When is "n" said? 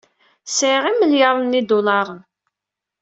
1.57-1.57